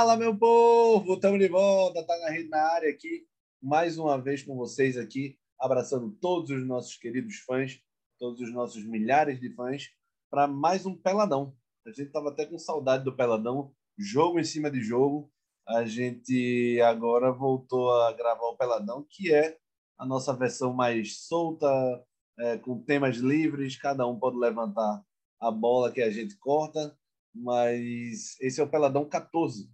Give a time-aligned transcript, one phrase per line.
[0.00, 1.12] Fala, meu povo!
[1.12, 3.26] Estamos de volta, tá na rede na área aqui,
[3.62, 7.78] mais uma vez com vocês aqui, abraçando todos os nossos queridos fãs,
[8.18, 9.90] todos os nossos milhares de fãs,
[10.30, 11.54] para mais um Peladão.
[11.86, 15.30] A gente estava até com saudade do Peladão, jogo em cima de jogo.
[15.68, 19.58] A gente agora voltou a gravar o Peladão, que é
[19.98, 21.68] a nossa versão mais solta,
[22.38, 25.04] é, com temas livres, cada um pode levantar
[25.38, 26.96] a bola que a gente corta,
[27.34, 29.70] mas esse é o Peladão 14,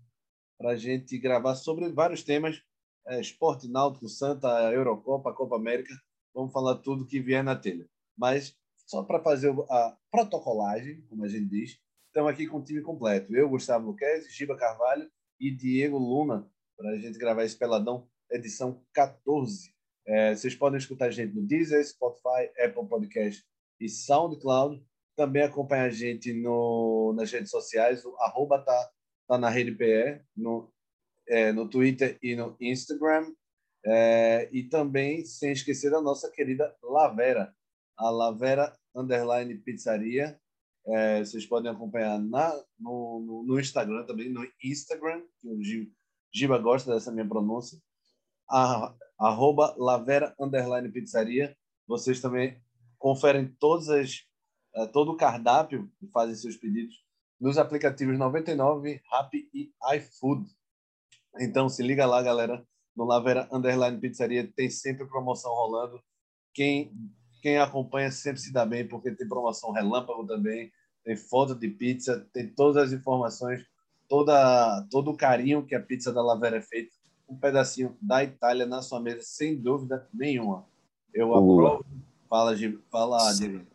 [0.59, 2.63] para a gente gravar sobre vários temas,
[3.07, 5.93] é, esporte náutico, Santa, Eurocopa, Copa América,
[6.35, 7.89] vamos falar tudo que vier na telha.
[8.17, 8.57] Mas
[8.87, 13.35] só para fazer a protocolagem, como a gente diz, estamos aqui com o time completo.
[13.35, 18.83] Eu, Gustavo Luquez, Giba Carvalho e Diego Luna, para a gente gravar esse Peladão, edição
[18.93, 19.75] 14.
[20.07, 23.45] É, vocês podem escutar a gente no Deezer, Spotify, Apple Podcast
[23.81, 24.85] e SoundCloud.
[25.17, 28.91] Também acompanha a gente no, nas redes sociais, o arroba tá,
[29.27, 30.73] tá na rede PE, no,
[31.29, 33.33] é, no Twitter e no Instagram.
[33.85, 37.55] É, e também, sem esquecer a nossa querida Lavera,
[37.97, 40.41] a Lavera Underline Pizzaria.
[40.89, 45.61] É, vocês podem acompanhar na, no, no, no, Instagram também, no Instagram, que o
[46.33, 47.79] Giba gosta dessa minha pronúncia,
[48.49, 51.57] a, arroba Lavera Underline Pizzaria.
[51.87, 52.61] Vocês também
[52.99, 54.27] conferem todas as
[54.77, 57.06] é, todo o cardápio e fazem seus pedidos
[57.41, 60.47] nos aplicativos 99, Rappi e iFood.
[61.39, 62.67] Então, se liga lá, galera.
[62.97, 66.01] No Lavera Underline Pizzaria tem sempre promoção rolando.
[66.55, 66.91] Quem,
[67.43, 70.73] quem acompanha sempre se dá bem, porque tem promoção relâmpago também,
[71.05, 73.63] tem foto de pizza, tem todas as informações,
[74.09, 76.97] toda, todo o carinho que a pizza da Lavera é feita.
[77.29, 80.65] Um pedacinho da Itália na sua mesa, sem dúvida nenhuma.
[81.13, 81.85] Eu aprovo.
[82.29, 82.57] Fala,
[82.91, 83.67] fala Diego.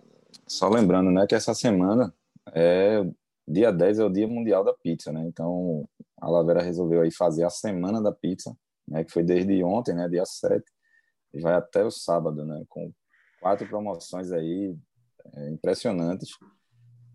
[0.48, 2.14] Só lembrando, né, que essa semana
[2.54, 3.06] é
[3.52, 5.26] dia 10 é o Dia Mundial da Pizza, né?
[5.26, 5.88] Então,
[6.20, 8.56] a Lavera resolveu aí fazer a semana da pizza,
[8.88, 10.64] né, que foi desde ontem, né, dia 7,
[11.34, 12.92] e vai até o sábado, né, com
[13.40, 14.76] quatro promoções aí
[15.34, 16.30] é, impressionantes,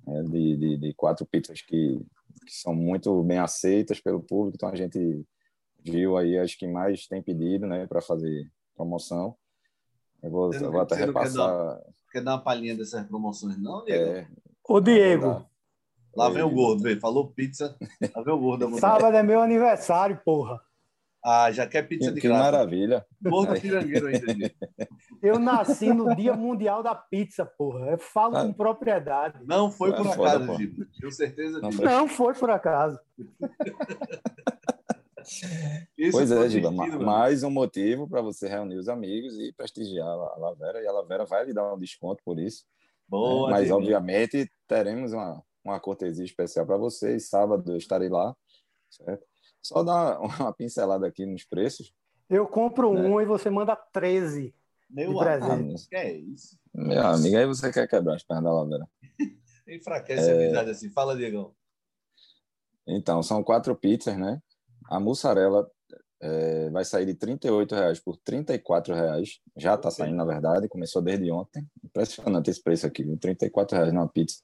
[0.07, 2.01] né, de, de, de, quatro pizzas que,
[2.45, 5.25] que são muito bem aceitas pelo público, então a gente
[5.85, 9.37] viu aí as que mais tem pedido, né, para fazer promoção.
[10.23, 11.81] Eu vou, eu vou até repassar
[12.17, 14.11] quer dar uma palhinha dessas promoções, não, Diego?
[14.11, 14.29] É.
[14.65, 15.47] Ô, Diego.
[16.16, 16.97] Lá vem o gordo, vê.
[16.97, 17.77] Falou pizza.
[18.15, 18.75] Lá vem o gordo.
[18.81, 20.60] Sábado é meu aniversário, porra.
[21.22, 22.44] Ah, já quer pizza de que graça.
[22.44, 23.04] maravilha.
[23.21, 24.22] Gordo pirangueiro ainda.
[25.21, 27.91] Eu nasci no Dia Mundial da Pizza, porra.
[27.91, 28.44] Eu falo ah.
[28.44, 29.41] com propriedade.
[29.44, 30.87] Não foi por acaso, Giba.
[30.99, 31.82] Tenho certeza disso.
[31.82, 33.00] Não foi por acaso.
[36.12, 40.81] pois é, Giba, mais um motivo para você reunir os amigos e prestigiar a Lavera,
[40.81, 42.65] e a Lavera vai lhe dar um desconto por isso.
[43.09, 47.28] Boa, é, mas, obviamente, teremos uma, uma cortesia especial para vocês.
[47.28, 48.34] Sábado eu estarei lá,
[48.91, 49.27] certo?
[49.62, 51.93] Só dar uma pincelada aqui nos preços.
[52.28, 53.00] Eu compro né?
[53.00, 54.55] um e você manda 13
[54.88, 55.88] Meu de presente.
[55.88, 56.59] que é isso?
[56.75, 57.21] Meu Nossa.
[57.21, 58.88] amigo, aí você quer quebrar as pernas da Lavera.
[59.69, 60.32] Enfraquece é...
[60.32, 60.91] a amizade assim.
[60.91, 61.55] Fala, Diegão.
[62.87, 64.41] Então, são quatro pizzas, né?
[64.88, 65.69] A mussarela
[66.21, 67.38] é, vai sair de R$
[67.71, 68.44] reais por R$
[68.94, 69.41] reais.
[69.56, 71.66] Já está saindo, na verdade, começou desde ontem.
[71.84, 73.37] Impressionante esse preço aqui, R$
[73.72, 74.41] reais numa pizza.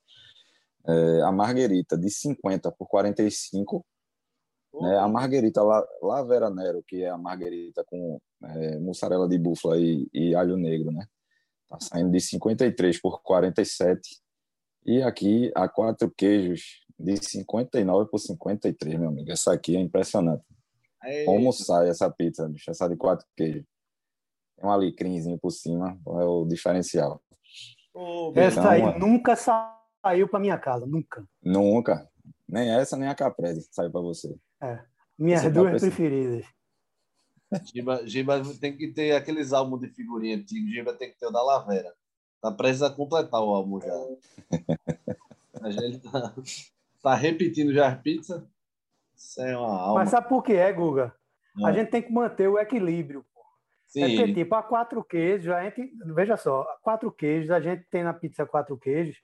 [0.87, 3.85] É, a marguerita de 50 por 45.
[4.81, 4.99] Né?
[4.99, 9.79] A marguerita La, La Vera Nero, que é a marguerita com é, mussarela de búfala
[9.79, 11.07] e, e alho negro, né?
[11.69, 14.01] Tá saindo de 53 por 47.
[14.85, 19.31] E aqui a quatro queijos de 59 por 53, meu amigo.
[19.31, 20.45] Essa aqui é impressionante.
[21.05, 21.25] Eita.
[21.25, 22.71] Como sai essa pizza, bicho?
[22.71, 23.65] Essa de quatro queijos.
[24.57, 27.23] Tem um alecrimzinho por cima, é o diferencial.
[27.95, 31.25] Oh, essa então, aí nunca saiu para minha casa, nunca.
[31.43, 32.09] Nunca.
[32.49, 34.37] Nem essa, nem a Caprese saiu para você.
[34.61, 34.81] É.
[35.19, 36.45] Minhas duas preferidas.
[37.65, 40.69] Giba, Giba tem que ter aqueles álbuns de figurinha antigo.
[40.69, 41.93] Giba tem que ter o da Lavera.
[42.41, 43.93] Tá prestes a completar o álbum já.
[45.63, 46.35] a gente tá,
[47.03, 48.43] tá repetindo já as pizzas.
[49.15, 50.01] Isso é uma alma.
[50.01, 51.15] Mas sabe por que é, Guga?
[51.55, 51.67] Não.
[51.67, 53.25] A gente tem que manter o equilíbrio.
[53.87, 54.03] Sim.
[54.03, 58.03] É porque, tipo, a quatro queijos, a gente, veja só, quatro queijos, a gente tem
[58.03, 59.17] na pizza quatro queijos?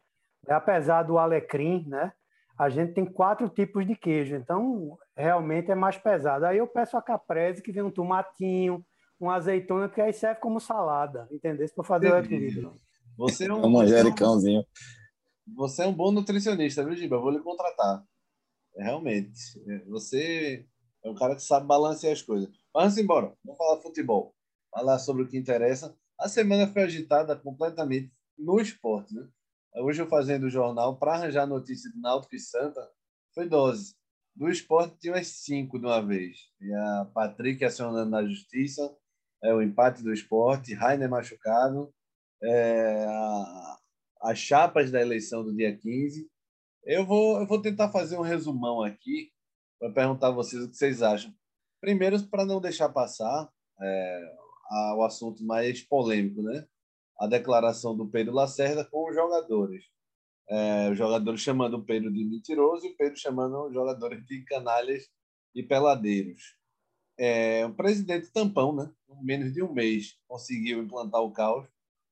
[0.46, 2.12] Apesar do alecrim, né?
[2.58, 6.44] A gente tem quatro tipos de queijo, então realmente é mais pesado.
[6.44, 8.84] Aí eu peço a caprese que vem um tomatinho,
[9.20, 11.66] uma azeitona, que aí serve como salada, entendeu?
[11.74, 12.34] Para fazer Entendi.
[12.34, 12.76] o equilíbrio.
[13.16, 14.64] Você é um, um manjericãozinho.
[15.56, 17.16] Você é um bom nutricionista, viu, Giba?
[17.16, 18.04] Eu vou lhe contratar.
[18.76, 19.40] É, realmente.
[19.68, 20.66] É, você
[21.04, 22.48] é um cara que sabe balancear as coisas.
[22.72, 23.32] Vamos embora.
[23.44, 24.34] Vamos falar futebol.
[24.70, 25.96] Falar sobre o que interessa.
[26.18, 29.26] A semana foi agitada completamente no esporte, né?
[29.74, 32.90] Hoje eu fazendo o jornal para arranjar notícia de Náutico e Santa
[33.34, 33.94] foi dose.
[34.34, 36.36] do esporte tinha umas cinco de uma vez.
[36.60, 38.96] E a Patrick acionando na justiça,
[39.42, 41.92] é, o empate do esporte, Rainer machucado,
[42.42, 43.78] é, a,
[44.22, 46.28] as chapas da eleição do dia 15.
[46.84, 49.30] Eu vou, eu vou tentar fazer um resumão aqui
[49.78, 51.32] para perguntar a vocês o que vocês acham.
[51.80, 53.48] Primeiro, para não deixar passar
[53.80, 54.34] é,
[54.70, 56.66] a, o assunto mais polêmico, né?
[57.18, 59.84] A declaração do Pedro Lacerda com os jogadores.
[60.48, 64.42] É, os jogadores chamando o Pedro de mentiroso e o Pedro chamando os jogadores de
[64.44, 65.08] canalhas
[65.54, 66.56] e peladeiros.
[67.18, 68.90] É, o presidente tampão, né?
[69.10, 71.66] Em menos de um mês conseguiu implantar o caos.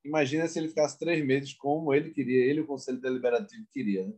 [0.05, 4.07] Imagina se ele ficasse três meses como ele queria, ele o Conselho Deliberativo queria.
[4.07, 4.15] Né?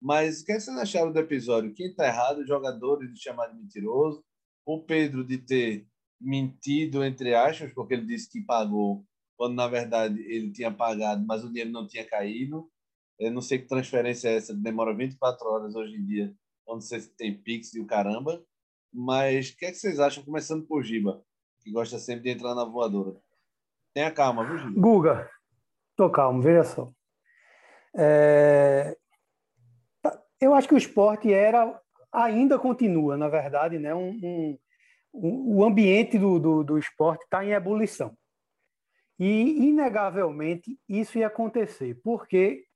[0.00, 1.74] Mas o que, é vocês acharam do episódio?
[1.74, 2.38] Quem está errado?
[2.38, 4.24] Os jogadores de chamar de mentiroso,
[4.64, 5.86] o Pedro de ter
[6.20, 9.04] mentido, entre aspas, porque ele disse que pagou,
[9.36, 12.68] quando na verdade ele tinha pagado, mas o dinheiro não tinha caído.
[13.18, 16.34] Eu não sei que transferência é essa, demora 24 horas hoje em dia,
[16.66, 18.42] onde você tem Pix e o caramba.
[18.92, 21.22] Mas o que, é que vocês acham, começando por Giba,
[21.60, 23.16] que gosta sempre de entrar na voadora?
[23.94, 24.80] Tenha calma, viu, Giba?
[24.80, 25.30] Guga,
[25.96, 26.90] tô calmo, veja só.
[27.94, 28.96] É...
[30.40, 31.80] Eu acho que o esporte era,
[32.12, 33.94] ainda continua, na verdade, né?
[33.94, 34.58] um, um
[35.12, 38.14] o ambiente do, do, do esporte está em ebulição.
[39.18, 42.66] E, inegavelmente, isso ia acontecer, porque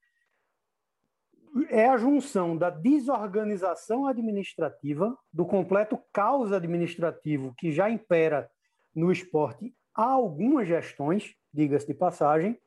[1.68, 8.50] é a junção da desorganização administrativa, do completo caos administrativo que já impera
[8.94, 12.60] no esporte há algumas gestões, diga-se de passagem,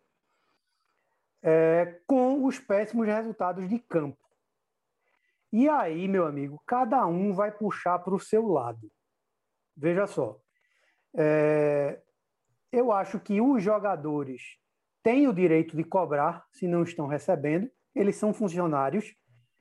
[1.42, 4.18] é, com os péssimos resultados de campo.
[5.52, 8.92] E aí, meu amigo, cada um vai puxar para o seu lado.
[9.76, 10.40] Veja só,
[11.16, 12.02] é,
[12.74, 14.58] eu acho que os jogadores
[15.04, 19.14] têm o direito de cobrar se não estão recebendo, eles são funcionários,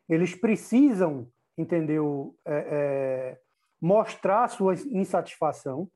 [0.08, 3.40] eles precisam, entendeu, é, é,
[3.80, 5.88] mostrar sua insatisfação,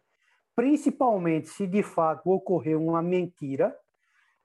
[0.55, 3.75] principalmente se de fato ocorreu uma mentira.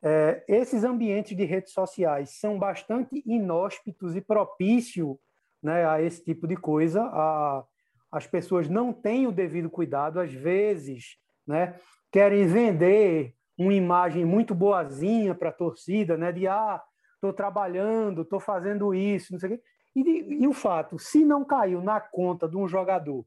[0.02, 5.18] É, esses ambientes de redes sociais são bastante inóspitos e propícios
[5.62, 7.64] né, a esse tipo de coisa, a,
[8.12, 11.80] as pessoas não têm o devido cuidado, às vezes, né,
[12.12, 16.82] querem vender uma imagem muito boazinha para a torcida, né, de ah,
[17.16, 19.64] estou trabalhando, estou fazendo isso, não sei o quê.
[19.96, 23.26] E, e, o fato, se não caiu na conta de um jogador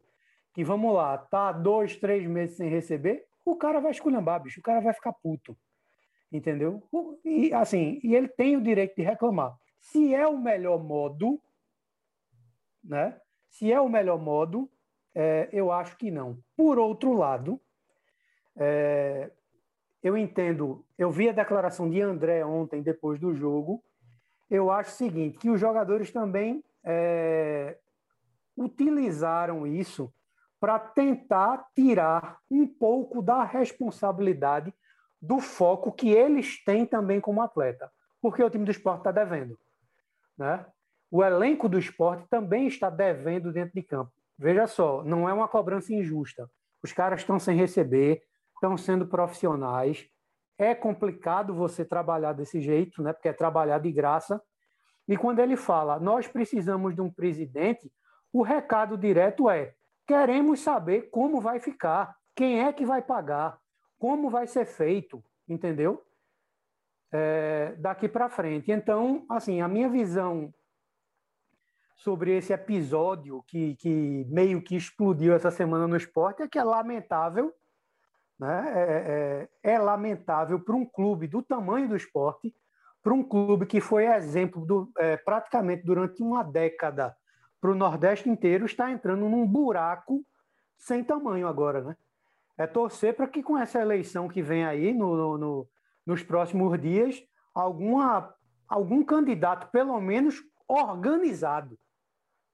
[0.53, 4.63] que, vamos lá, tá dois, três meses sem receber, o cara vai esculhambar, bicho, o
[4.63, 5.57] cara vai ficar puto.
[6.33, 6.83] Entendeu?
[7.25, 9.55] E assim, e ele tem o direito de reclamar.
[9.79, 11.41] Se é o melhor modo,
[12.83, 13.21] né?
[13.51, 14.69] Se é o melhor modo,
[15.15, 16.39] é, eu acho que não.
[16.57, 17.61] Por outro lado,
[18.57, 19.31] é,
[20.03, 23.83] eu entendo, eu vi a declaração de André ontem, depois do jogo.
[24.51, 27.79] Eu acho o seguinte: que os jogadores também é,
[28.57, 30.13] utilizaram isso
[30.61, 34.73] para tentar tirar um pouco da responsabilidade
[35.21, 37.91] do foco que eles têm também como atleta,
[38.21, 39.59] porque o time do esporte está devendo.
[40.37, 40.65] Né?
[41.11, 44.13] O elenco do esporte também está devendo dentro de campo.
[44.39, 46.51] Veja só, não é uma cobrança injusta.
[46.83, 48.23] Os caras estão sem receber,
[48.65, 50.09] estão sendo profissionais.
[50.57, 53.13] É complicado você trabalhar desse jeito, né?
[53.13, 54.41] Porque é trabalhar de graça.
[55.07, 57.93] E quando ele fala, nós precisamos de um presidente,
[58.33, 59.75] o recado direto é:
[60.07, 63.59] queremos saber como vai ficar, quem é que vai pagar,
[63.99, 66.03] como vai ser feito, entendeu?
[67.13, 68.73] É, daqui para frente.
[68.73, 70.53] Então, assim, a minha visão
[71.97, 76.65] sobre esse episódio que, que meio que explodiu essa semana no esporte é que é
[76.65, 77.55] lamentável,
[78.45, 78.73] né?
[78.77, 82.55] é, é, é lamentável para um clube do tamanho do esporte,
[83.03, 87.17] para um clube que foi exemplo do, é, praticamente durante uma década
[87.61, 90.23] para o Nordeste inteiro, está entrando num buraco
[90.77, 91.83] sem tamanho agora.
[91.83, 91.97] Né?
[92.59, 95.69] É torcer para que com essa eleição que vem aí no, no,
[96.05, 97.23] nos próximos dias,
[97.55, 98.35] alguma,
[98.69, 101.79] algum candidato, pelo menos organizado,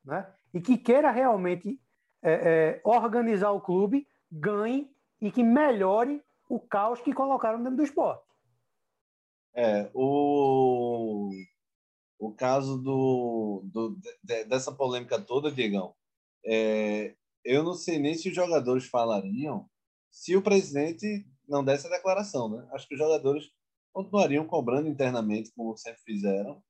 [0.04, 0.32] né?
[0.54, 1.80] e que queira realmente
[2.22, 4.88] é, é, organizar o clube, ganhe
[5.20, 8.24] e que melhore o caos que colocaram dentro do esporte.
[9.54, 11.30] É, o,
[12.18, 15.94] o caso do, do de, dessa polêmica toda, Diegão,
[16.44, 19.68] é, eu não sei nem se os jogadores falariam
[20.10, 22.68] se o presidente não desse a declaração, né?
[22.72, 23.50] Acho que os jogadores
[23.92, 26.62] continuariam cobrando internamente, como sempre fizeram,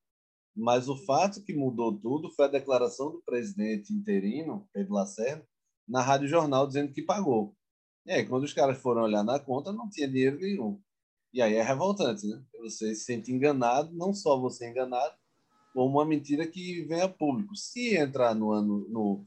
[0.54, 5.46] mas o fato que mudou tudo foi a declaração do presidente interino, Pedro Lacerda,
[5.86, 7.54] na Rádio Jornal, dizendo que pagou.
[8.08, 10.80] Aí, quando os caras foram olhar na conta, não tinha dinheiro nenhum.
[11.32, 12.42] E aí é revoltante, né?
[12.58, 15.14] Você se sente enganado, não só você enganado,
[15.72, 17.54] como uma mentira que vem a público.
[17.54, 19.24] Se entrar no ano, no,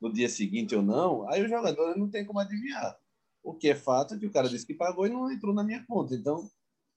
[0.00, 2.98] no dia seguinte ou não, aí os jogadores não tem como adivinhar.
[3.42, 5.64] O que é fato é que o cara disse que pagou e não entrou na
[5.64, 6.14] minha conta.
[6.14, 6.50] Então,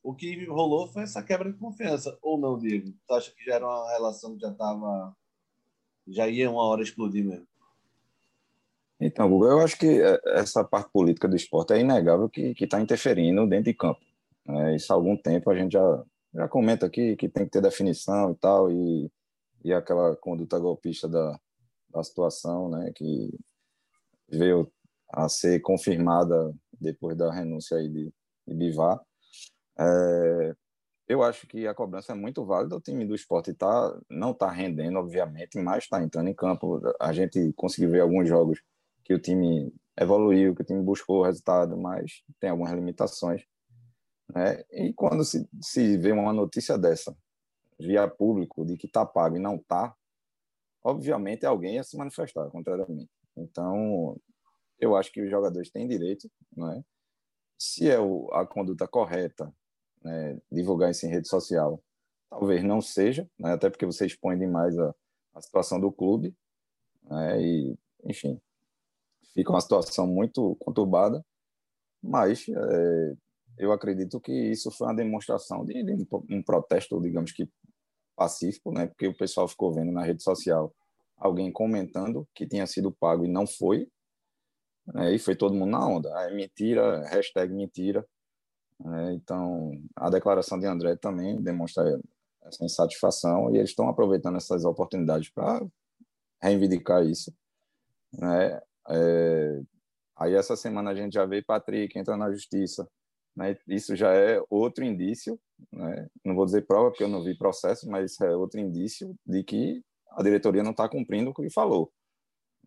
[0.04, 2.18] o que rolou foi essa quebra de confiança.
[2.22, 2.94] Ou não, Diego?
[3.08, 5.16] Tu acha que já era uma relação que já estava.
[6.08, 7.48] Já ia uma hora explodir mesmo?
[9.00, 12.82] Então, Google, eu acho que é, essa parte política do esporte é inegável que está
[12.82, 14.02] interferindo dentro de campo.
[14.48, 16.04] É, isso há algum tempo a gente já,
[16.34, 19.12] já comenta aqui que tem que ter definição e tal, e,
[19.64, 21.40] e aquela conduta golpista da,
[21.90, 23.34] da situação, né, que
[24.28, 24.72] veio
[25.12, 28.14] a ser confirmada depois da renúncia aí de,
[28.48, 29.00] de Bivar.
[29.78, 30.56] É,
[31.08, 32.76] eu acho que a cobrança é muito válida.
[32.76, 36.80] O time do esporte tá, não está rendendo, obviamente, mas está entrando em campo.
[37.00, 38.62] A gente conseguiu ver alguns jogos
[39.10, 43.44] que o time evoluiu, que o time buscou o resultado, mas tem algumas limitações.
[44.32, 44.64] Né?
[44.72, 47.18] E quando se, se vê uma notícia dessa,
[47.80, 49.96] via público, de que está pago e não está,
[50.84, 53.10] obviamente alguém ia se manifestar contrariamente.
[53.36, 54.16] Então,
[54.80, 56.84] eu acho que os jogadores têm direito, né?
[57.58, 59.52] se é o, a conduta correta,
[60.04, 61.84] né, divulgar isso em rede social,
[62.30, 64.94] talvez não seja, né, até porque você expõe demais a,
[65.34, 66.36] a situação do clube,
[67.04, 67.76] né, e,
[68.06, 68.40] enfim,
[69.34, 71.24] fica uma situação muito conturbada,
[72.02, 73.14] mas é,
[73.58, 77.50] eu acredito que isso foi uma demonstração de, de, um protesto, digamos que
[78.16, 78.88] pacífico, né?
[78.88, 80.74] Porque o pessoal ficou vendo na rede social
[81.18, 83.88] alguém comentando que tinha sido pago e não foi,
[84.88, 85.14] né?
[85.14, 86.10] e foi todo mundo na onda.
[86.24, 88.06] É mentira, hashtag mentira.
[88.80, 89.14] Né?
[89.14, 92.00] Então, a declaração de André também demonstra
[92.44, 95.62] essa insatisfação e eles estão aproveitando essas oportunidades para
[96.42, 97.34] reivindicar isso.
[98.14, 98.62] Né?
[98.90, 99.62] É,
[100.18, 102.88] aí essa semana a gente já vê Patrick entrando na justiça.
[103.36, 103.58] Né?
[103.68, 105.40] Isso já é outro indício,
[105.72, 106.08] né?
[106.26, 109.82] não vou dizer prova porque eu não vi processo, mas é outro indício de que
[110.12, 111.92] a diretoria não está cumprindo o que falou.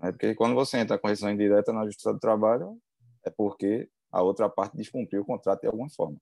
[0.01, 0.13] Né?
[0.13, 2.79] Porque quando você entra com rescisão indireta na Justiça do Trabalho,
[3.25, 6.17] é porque a outra parte descumpriu o contrato de alguma forma.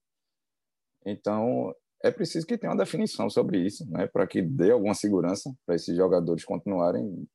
[1.05, 5.53] Então, é preciso que tenha uma definição sobre isso, né, para que dê alguma segurança
[5.67, 7.27] para esses jogadores continuarem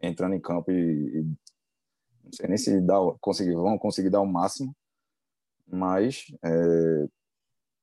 [0.00, 1.26] entrando em campo e, e
[2.22, 4.74] não sei nem se dá, conseguir, vão conseguir dar o máximo,
[5.66, 7.06] mas é,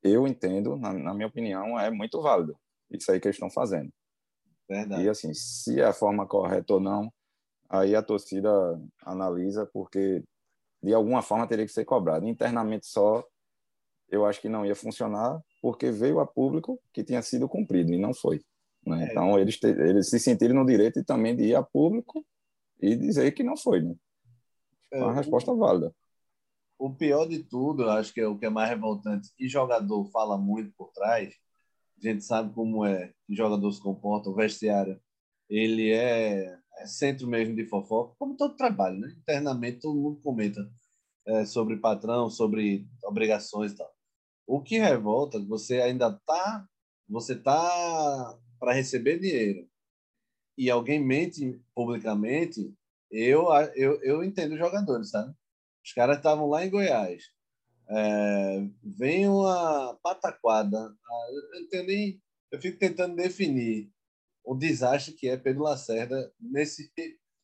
[0.04, 2.58] eu entendo, na, na, minha opinião, é muito válido
[2.90, 3.92] isso aí que eles estão fazendo.
[4.68, 5.04] Verdade.
[5.04, 7.12] E assim, se é a forma correta ou não,
[7.70, 8.50] aí a torcida
[9.04, 10.24] analisa, porque
[10.82, 12.28] de alguma forma teria que ser cobrado.
[12.28, 13.24] Internamente só,
[14.10, 18.00] eu acho que não ia funcionar, porque veio a público que tinha sido cumprido e
[18.00, 18.42] não foi.
[18.86, 19.06] Né?
[19.06, 19.12] É.
[19.12, 22.26] Então eles, eles se sentiram no direito também de ir a público
[22.82, 23.82] e dizer que não foi.
[23.82, 23.96] Né?
[24.92, 25.94] É uma resposta válida.
[26.78, 30.06] O pior de tudo, eu acho que é o que é mais revoltante, e jogador
[30.12, 31.34] fala muito por trás,
[31.98, 35.00] a gente sabe como é que jogador se comporta, o vestiário,
[35.50, 39.14] ele é, é centro mesmo de fofoca, como todo trabalho, né?
[39.18, 40.62] Internamente todo mundo comenta
[41.26, 43.92] é, sobre patrão, sobre obrigações e tal.
[44.48, 46.66] O que revolta, é você ainda tá,
[47.08, 49.68] você tá para receber dinheiro
[50.58, 52.74] e alguém mente publicamente,
[53.12, 55.34] eu, eu, eu entendo os jogadores, sabe?
[55.84, 57.24] Os caras estavam lá em Goiás.
[57.90, 60.78] É, vem uma pataquada.
[60.80, 61.28] Ah,
[61.72, 63.92] eu, nem, eu fico tentando definir
[64.44, 66.92] o desastre que é Pedro Lacerda nesse,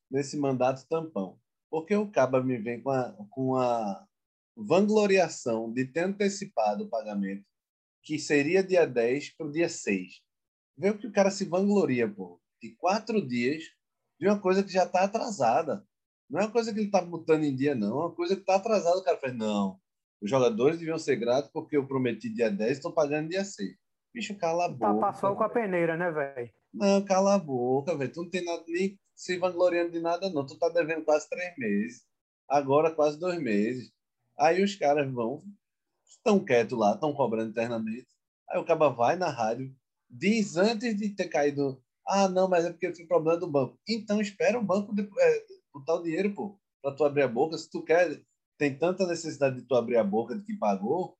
[0.10, 1.40] nesse mandato tampão.
[1.70, 4.08] Porque o Caba me vem com a, com a
[4.56, 7.46] vangloriação de ter antecipado o pagamento,
[8.04, 10.22] que seria dia 10 para o dia 6.
[10.78, 12.40] Vê o que o cara se vangloria, pô.
[12.62, 13.64] De quatro dias
[14.20, 15.86] de uma coisa que já está atrasada.
[16.30, 18.02] Não é uma coisa que ele está botando em dia, não.
[18.02, 18.98] É uma coisa que está atrasada.
[18.98, 19.80] O cara fala, não,
[20.22, 23.76] os jogadores deviam ser gratos porque eu prometi dia 10 estou pagando dia 6.
[24.14, 24.94] Bicho, cala a tá boca.
[24.94, 26.50] Tá passou com a peneira, né, velho?
[26.74, 28.12] Não, cala a boca, velho.
[28.12, 30.46] Tu não tem nada, nem se vangloriando de nada, não.
[30.46, 32.06] Tu tá devendo quase três meses.
[32.48, 33.92] Agora quase dois meses.
[34.38, 35.44] Aí os caras vão,
[36.06, 38.08] estão quietos lá, estão cobrando internamente.
[38.50, 39.74] Aí o cara vai na rádio,
[40.10, 43.80] diz antes de ter caído ah, não, mas é porque tem problema do banco.
[43.88, 47.58] Então espera o banco de, é, botar o dinheiro, pô, para tu abrir a boca.
[47.58, 48.22] Se tu quer,
[48.58, 51.18] tem tanta necessidade de tu abrir a boca de que pagou,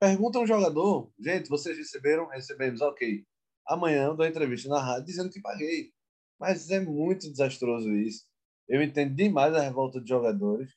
[0.00, 2.28] pergunta ao jogador, gente, vocês receberam?
[2.28, 3.24] Recebemos, ok.
[3.66, 5.92] Amanhã eu dou entrevista na rádio dizendo que paguei.
[6.38, 8.24] Mas é muito desastroso isso.
[8.68, 10.70] Eu entendo demais a revolta de jogadores.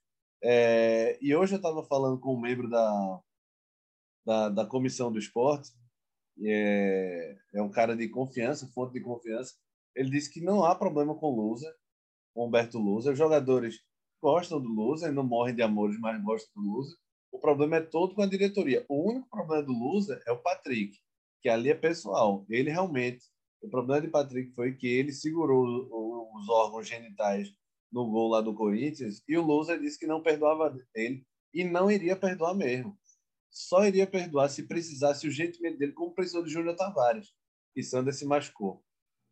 [0.43, 3.21] É, e hoje eu estava falando com um membro da,
[4.25, 5.71] da, da comissão do esporte
[6.43, 9.53] é, é um cara de confiança, fonte de confiança.
[9.95, 11.73] Ele disse que não há problema com o Lusa,
[12.33, 13.11] com Humberto Lusa.
[13.11, 13.79] Os jogadores
[14.21, 16.95] gostam do Lusa, não morrem de amores, mas gostam do Lusa.
[17.31, 18.85] O problema é todo com a diretoria.
[18.89, 20.97] O único problema do Lusa é o Patrick,
[21.41, 22.45] que ali é pessoal.
[22.49, 23.23] Ele realmente,
[23.61, 25.63] o problema de Patrick foi que ele segurou
[26.35, 27.53] os órgãos genitais
[27.91, 31.89] no gol lá do Corinthians, e o Loser disse que não perdoava ele e não
[31.89, 32.97] iria perdoar mesmo.
[33.51, 37.33] Só iria perdoar se precisasse urgentemente dele, como precisou de Júnior Tavares,
[37.73, 38.83] que Sander se machucou.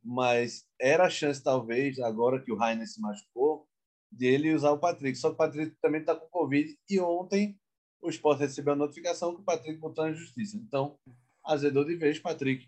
[0.04, 3.68] Mas era a chance, talvez, agora que o Rainer se machucou,
[4.12, 5.18] de ele usar o Patrick.
[5.18, 7.60] Só que o Patrick também está com Covid e ontem
[8.02, 10.58] o Sport recebeu a notificação que o Patrick botou na justiça.
[10.58, 10.98] Então,
[11.46, 12.68] azedou de vez, Patrick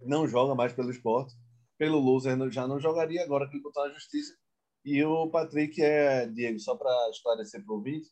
[0.00, 1.32] não joga mais pelo Sport.
[1.78, 4.36] Pelo Loser já não jogaria agora que ele botou na justiça.
[4.84, 8.08] E o Patrick é, Diego, só para esclarecer para o ouvinte,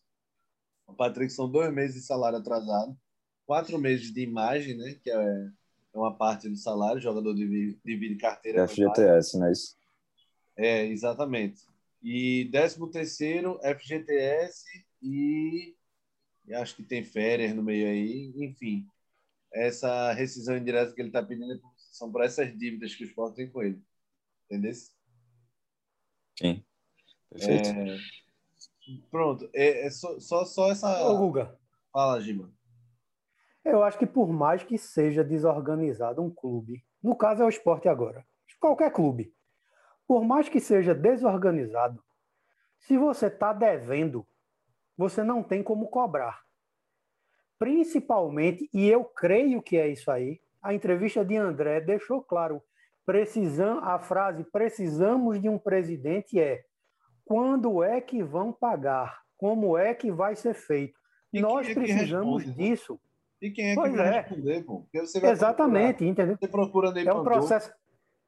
[0.90, 2.96] o Patrick são dois meses de salário atrasado,
[3.46, 7.78] quatro meses de imagem, né, que é, é uma parte do salário, o jogador divide,
[7.84, 8.66] divide carteira.
[8.66, 9.76] FGTS, não é isso?
[10.56, 11.62] É, exatamente.
[12.02, 14.64] E décimo terceiro, FGTS
[15.02, 15.74] e,
[16.46, 18.86] e acho que tem férias no meio aí, enfim.
[19.52, 21.58] Essa rescisão indireta que ele está pedindo é
[21.90, 23.82] são para essas dívidas que o esporte tem com ele.
[24.46, 24.72] Entendeu?
[26.38, 26.64] Sim.
[27.30, 27.68] Perfeito.
[27.68, 27.98] É...
[29.10, 29.48] Pronto.
[29.54, 31.08] É, é só, só, só, essa.
[31.08, 31.58] Ô, Guga.
[31.92, 32.52] Fala, Gima.
[33.64, 37.88] Eu acho que por mais que seja desorganizado um clube, no caso é o esporte
[37.88, 38.24] agora,
[38.60, 39.34] qualquer clube,
[40.06, 42.02] por mais que seja desorganizado,
[42.78, 44.26] se você está devendo,
[44.96, 46.40] você não tem como cobrar.
[47.58, 52.62] Principalmente, e eu creio que é isso aí, a entrevista de André deixou claro,
[53.04, 56.62] precisam, a frase precisamos de um presidente é
[57.30, 59.20] quando é que vão pagar?
[59.36, 60.98] Como é que vai ser feito?
[61.32, 63.00] E Nós é precisamos responde, disso.
[63.40, 64.20] E quem é pois que vai é.
[64.22, 64.88] responder, pô?
[64.92, 66.36] Exatamente, procurar, entendeu?
[66.40, 67.72] Você procura Ney É um Pandolfo, processo.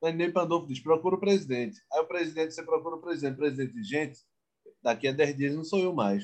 [0.01, 1.81] Ney Pandolfo diz, procura o presidente.
[1.93, 3.35] Aí o presidente, você procura o presidente.
[3.35, 4.21] O presidente diz, gente,
[4.81, 6.23] daqui a 10 dias não sou eu mais.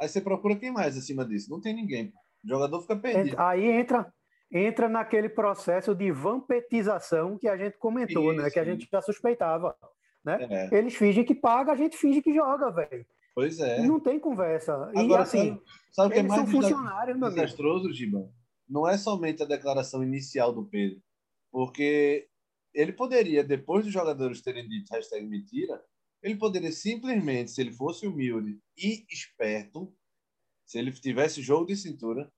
[0.00, 1.48] Aí você procura quem mais acima disso?
[1.48, 2.12] Não tem ninguém.
[2.44, 3.36] O jogador fica perdido.
[3.38, 4.12] Aí entra,
[4.50, 8.42] entra naquele processo de vampetização que a gente comentou, Isso.
[8.42, 8.50] né?
[8.50, 9.76] Que a gente já suspeitava.
[10.36, 10.68] Né?
[10.70, 10.78] É.
[10.78, 13.06] Eles fingem que paga, a gente finge que joga, velho.
[13.34, 13.86] Pois é.
[13.86, 14.90] Não tem conversa.
[14.94, 15.58] e Agora, assim,
[15.92, 18.28] sabe, o que é mais desastroso, Giba?
[18.68, 21.00] Não é somente a declaração inicial do Pedro.
[21.50, 22.28] Porque
[22.74, 25.82] ele poderia, depois dos jogadores terem dito hashtag mentira,
[26.22, 29.94] ele poderia simplesmente, se ele fosse humilde e esperto,
[30.66, 32.30] se ele tivesse jogo de cintura,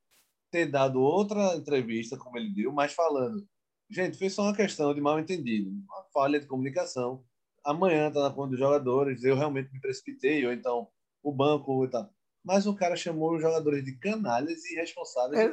[0.50, 3.46] ter dado outra entrevista, como ele deu, mas falando,
[3.88, 7.24] gente, foi só uma questão de mal entendido, uma falha de comunicação.
[7.64, 10.88] Amanhã está na conta dos jogadores, eu realmente me precipitei, ou então
[11.22, 12.08] o banco tal.
[12.42, 15.52] Mas o cara chamou os jogadores de canalhas e irresponsáveis É.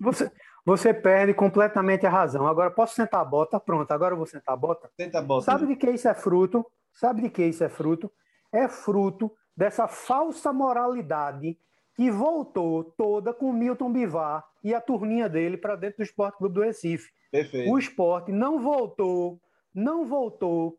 [0.00, 0.30] Você,
[0.64, 2.46] você perde completamente a razão.
[2.46, 3.58] Agora, posso sentar a bota?
[3.58, 4.90] Pronto, agora eu vou sentar a bota.
[4.96, 5.52] Tenta botar.
[5.52, 6.66] Sabe de que isso é fruto?
[6.92, 8.12] Sabe de que isso é fruto?
[8.52, 11.58] É fruto dessa falsa moralidade
[11.94, 16.54] que voltou toda com Milton Bivar e a turminha dele para dentro do Esporte Clube
[16.54, 17.10] do Recife.
[17.30, 17.70] Perfeito.
[17.70, 19.40] O esporte não voltou,
[19.74, 20.78] não voltou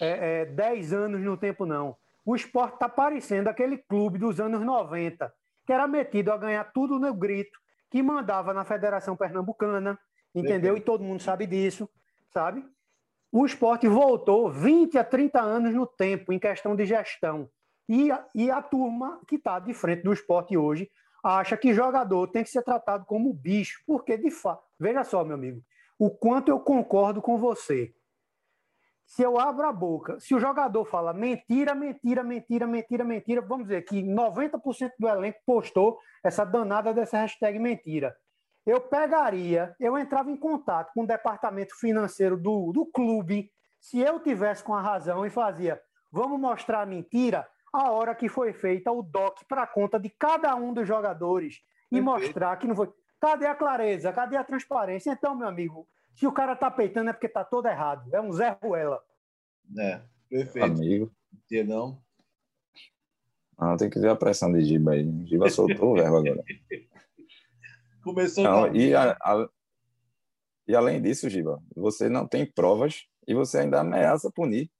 [0.00, 1.96] é, é, 10 anos no tempo, não.
[2.24, 5.32] O esporte está parecendo aquele clube dos anos 90,
[5.66, 7.58] que era metido a ganhar tudo no grito,
[7.90, 9.98] que mandava na Federação Pernambucana,
[10.34, 10.74] entendeu?
[10.74, 10.78] Perfeito.
[10.78, 11.88] E todo mundo sabe disso,
[12.32, 12.64] sabe?
[13.30, 17.48] O esporte voltou 20 a 30 anos no tempo, em questão de gestão.
[17.88, 20.90] E a, e a turma que está de frente do esporte hoje
[21.22, 25.34] acha que jogador tem que ser tratado como bicho, porque de fato, veja só, meu
[25.34, 25.60] amigo,
[25.98, 27.92] o quanto eu concordo com você.
[29.06, 33.68] Se eu abro a boca, se o jogador fala mentira, mentira, mentira, mentira, mentira, vamos
[33.68, 38.16] dizer que 90% do elenco postou essa danada dessa hashtag mentira.
[38.66, 43.48] Eu pegaria, eu entrava em contato com o departamento financeiro do, do clube,
[43.80, 48.28] se eu tivesse com a razão e fazia, vamos mostrar a mentira, a hora que
[48.28, 51.60] foi feita o DOC para conta de cada um dos jogadores
[51.92, 52.04] e Perfeito.
[52.04, 52.92] mostrar que não foi.
[53.20, 54.12] Cadê a clareza?
[54.12, 55.12] Cadê a transparência?
[55.12, 58.12] Então, meu amigo, se o cara tá peitando é porque tá todo errado.
[58.12, 59.00] É um Zé Ruela.
[59.78, 60.64] É, perfeito.
[60.64, 61.12] Amigo.
[61.48, 62.00] Diegão.
[63.58, 65.26] Não, tem que ver a pressão de Giba aí.
[65.26, 66.42] Giba soltou o verbo agora.
[68.02, 69.48] Começou Não, e, a- a-
[70.68, 74.70] e além disso, Giba, você não tem provas e você ainda ameaça punir.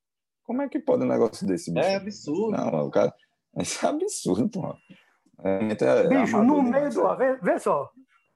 [0.44, 1.86] Como é que pode um negócio desse, bicho?
[1.86, 2.56] É absurdo.
[2.56, 3.12] Não, o cara.
[3.58, 4.76] Isso é absurdo, porra.
[5.42, 7.06] Realmente é Bicho, no meio do.
[7.08, 7.16] é.
[7.16, 7.90] Vê, vê só.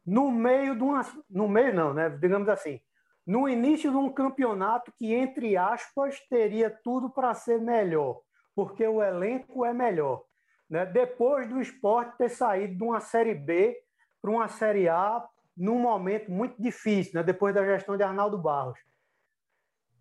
[0.04, 1.02] No meio de uma.
[1.28, 2.08] No meio, não, né?
[2.08, 2.80] Digamos assim.
[3.26, 8.20] No início de um campeonato que, entre aspas, teria tudo para ser melhor,
[8.54, 10.24] porque o elenco é melhor.
[10.68, 10.86] Né?
[10.86, 13.76] Depois do esporte ter saído de uma Série B
[14.22, 17.22] para uma Série A num momento muito difícil, né?
[17.22, 18.78] depois da gestão de Arnaldo Barros.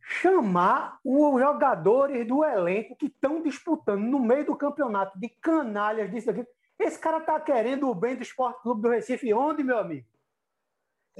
[0.02, 6.32] Chamar os jogadores do elenco que estão disputando no meio do campeonato de canalhas disso
[6.32, 6.46] aqui.
[6.80, 10.08] Esse cara tá querendo o bem do Esporte Clube do Recife onde, meu amigo?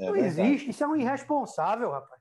[0.00, 0.40] É não verdade.
[0.40, 2.20] existe, isso é um irresponsável, rapaz.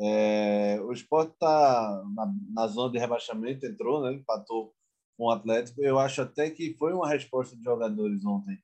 [0.00, 4.14] É, o esporte está na, na, zona de rebaixamento, entrou, né?
[4.14, 4.74] empatou
[5.16, 5.82] com o Atlético.
[5.82, 8.58] Eu acho até que foi uma resposta de jogadores ontem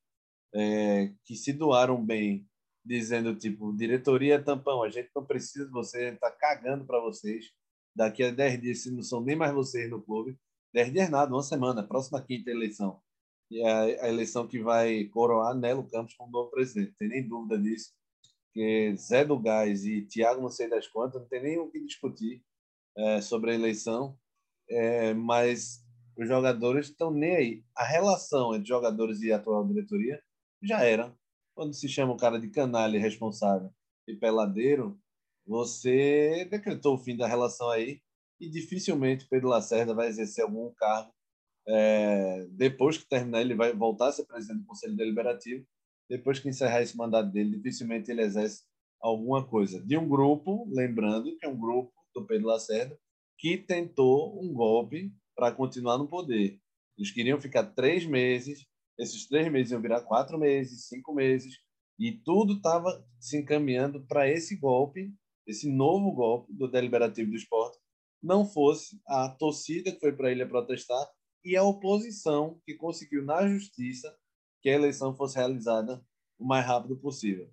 [0.55, 2.49] é, que se doaram bem,
[2.85, 7.01] dizendo tipo, diretoria tampão, a gente não precisa de vocês, a gente está cagando para
[7.01, 7.53] vocês.
[7.95, 10.39] Daqui a 10 dias, se não são nem mais vocês no clube,
[10.73, 13.01] 10 dias nada, uma semana, próxima quinta eleição.
[13.53, 17.59] É a eleição que vai coroar Nelo Campos como novo presidente, não tem nem dúvida
[17.59, 17.93] disso
[18.53, 21.81] que Zé do Gás e Tiago não sei das quantas, não tem nem o que
[21.81, 22.43] discutir
[22.97, 24.19] é, sobre a eleição,
[24.69, 25.85] é, mas
[26.17, 27.65] os jogadores estão nem aí.
[27.75, 30.21] A relação entre jogadores e atual diretoria
[30.63, 31.15] já era.
[31.55, 33.71] Quando se chama o cara de canalha responsável
[34.09, 34.99] e peladeiro,
[35.47, 38.01] você decretou o fim da relação aí
[38.41, 41.13] e dificilmente Pedro Lacerda vai exercer algum cargo.
[41.69, 45.65] É, depois que terminar, ele vai voltar a ser presidente do Conselho Deliberativo
[46.11, 48.65] depois que encerrar esse mandato dele, dificilmente ele exerce
[49.01, 49.81] alguma coisa.
[49.81, 52.99] De um grupo, lembrando que é um grupo do Pedro Lacerda,
[53.39, 56.59] que tentou um golpe para continuar no poder.
[56.99, 58.67] Eles queriam ficar três meses,
[58.99, 61.55] esses três meses iam virar quatro meses, cinco meses,
[61.97, 65.15] e tudo estava se encaminhando para esse golpe,
[65.47, 67.79] esse novo golpe do Deliberativo do Esporte,
[68.21, 71.09] não fosse a torcida que foi para ele protestar
[71.45, 74.15] e a oposição que conseguiu na justiça
[74.61, 76.05] que a eleição fosse realizada
[76.39, 77.51] o mais rápido possível.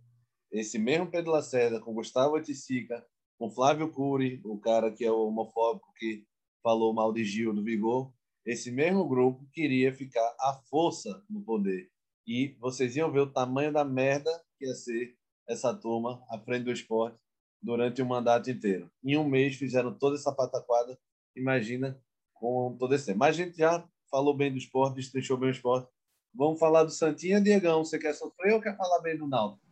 [0.52, 3.06] Esse mesmo Pedro Lacerda, com Gustavo Oiticica,
[3.38, 6.26] com Flávio Cury, o cara que é homofóbico que
[6.63, 8.12] falou mal de Gil do Vigor,
[8.45, 11.89] esse mesmo grupo queria ficar à força no poder.
[12.26, 15.15] E vocês iam ver o tamanho da merda que ia ser
[15.47, 17.17] essa turma à frente do esporte
[17.62, 18.89] durante o mandato inteiro.
[19.04, 20.97] Em um mês fizeram toda essa pataquada,
[21.36, 22.02] imagina
[22.39, 23.19] com todo esse tempo.
[23.19, 25.89] Mas a gente já falou bem do esporte, destrinchou bem o esporte.
[26.34, 27.84] Vamos falar do Santinha, Diegão.
[27.84, 29.65] Você quer sofrer ou quer falar bem do Náutico?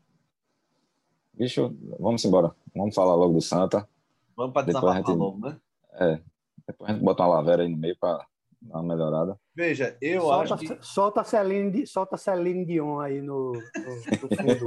[1.34, 2.56] Bicho, vamos embora.
[2.76, 3.88] Vamos falar logo do Santa.
[4.36, 5.16] Vamos para desabafar gente...
[5.16, 5.60] logo, né?
[5.94, 6.22] É.
[6.68, 8.26] Depois a gente bota uma lavera aí no meio para
[8.62, 9.40] dar uma melhorada.
[9.56, 10.78] Veja, eu solta, acho que...
[10.82, 13.62] Solta a Celine, solta Celine Dion aí no, no, no
[14.18, 14.66] fundo.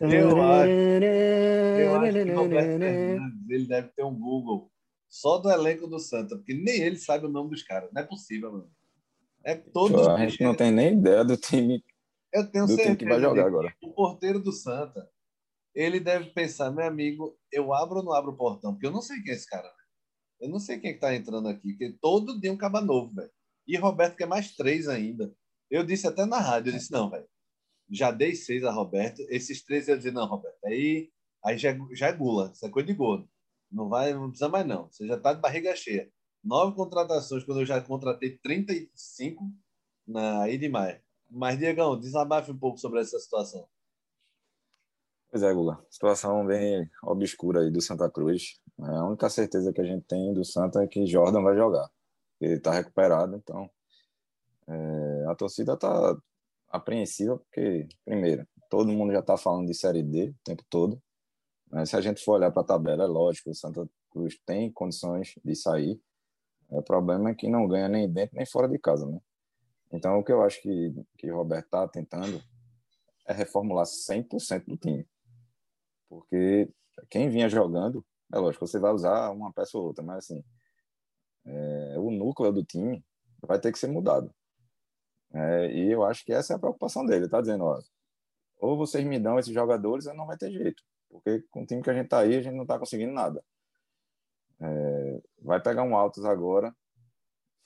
[0.00, 4.70] eu acho, eu acho que Roberto Fernandes, ele deve ter um Google
[5.08, 7.90] só do elenco do Santa, porque nem ele sabe o nome dos caras.
[7.92, 8.70] Não é possível, mano.
[9.44, 10.10] É todo.
[10.10, 11.82] a gente não tem nem ideia do time.
[12.32, 13.74] Eu tenho do certeza time que vai jogar agora.
[13.82, 15.08] O porteiro do Santa,
[15.74, 18.72] ele deve pensar, meu amigo, eu abro ou não abro o portão?
[18.72, 19.72] Porque eu não sei quem é esse cara.
[20.40, 23.14] Eu não sei quem é que tá entrando aqui, porque todo dia um caba novo,
[23.14, 23.30] velho.
[23.66, 25.34] E Roberto quer mais três ainda.
[25.70, 27.26] Eu disse até na rádio, eu disse, não, velho.
[27.90, 29.20] Já dei seis a Roberto.
[29.28, 31.10] Esses três eu dizer, não, Roberto, aí,
[31.44, 33.28] aí já, já é gula, isso é coisa de gordo.
[33.70, 34.90] Não vai, não precisa mais, não.
[34.90, 36.10] Você já tá de barriga cheia
[36.42, 39.44] nove contratações, quando eu já contratei 35
[40.06, 41.02] na Edmar.
[41.30, 43.68] Mas, Diegão, desabafe um pouco sobre essa situação.
[45.30, 45.84] Pois é, Gula.
[45.90, 48.58] Situação bem obscura aí do Santa Cruz.
[48.80, 51.90] É, a única certeza que a gente tem do Santa é que Jordan vai jogar.
[52.40, 53.68] Ele está recuperado, então
[54.66, 56.16] é, a torcida está
[56.70, 61.02] apreensiva porque, primeiro, todo mundo já está falando de Série D o tempo todo.
[61.70, 64.72] Mas se a gente for olhar para a tabela, é lógico, o Santa Cruz tem
[64.72, 66.00] condições de sair.
[66.68, 69.20] O problema é que não ganha nem dentro nem fora de casa, né?
[69.92, 72.42] Então, o que eu acho que, que o Roberto está tentando
[73.26, 75.06] é reformular 100% do time.
[76.08, 76.70] Porque
[77.10, 80.44] quem vinha jogando, é lógico, você vai usar uma peça ou outra, mas assim,
[81.46, 83.04] é, o núcleo do time
[83.40, 84.32] vai ter que ser mudado.
[85.32, 87.24] É, e eu acho que essa é a preocupação dele.
[87.24, 87.78] Ele tá dizendo, ó,
[88.58, 90.82] ou vocês me dão esses jogadores, ou não vai ter jeito.
[91.10, 93.42] Porque com o time que a gente tá aí, a gente não tá conseguindo nada.
[94.60, 96.74] É, vai pegar um Altos agora,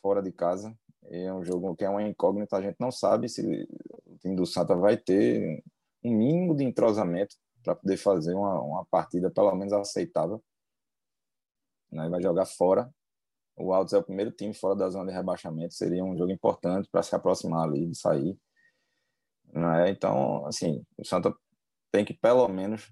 [0.01, 0.77] fora de casa.
[1.05, 2.57] É um jogo que é uma incógnita.
[2.57, 3.69] A gente não sabe se
[4.07, 5.63] o time do Santa vai ter
[6.05, 10.43] um mínimo de entrosamento para poder fazer uma, uma partida pelo menos aceitável.
[11.91, 12.09] Né?
[12.09, 12.93] Vai jogar fora.
[13.57, 15.75] O Altos é o primeiro time fora da zona de rebaixamento.
[15.75, 18.39] Seria um jogo importante para se aproximar ali, de sair.
[19.53, 19.91] Né?
[19.91, 21.35] Então, assim, o Santa
[21.91, 22.91] tem que pelo menos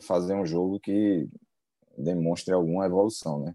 [0.00, 1.28] fazer um jogo que
[1.96, 3.54] demonstre alguma evolução, né?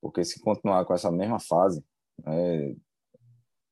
[0.00, 1.84] Porque se continuar com essa mesma fase,
[2.26, 2.74] é,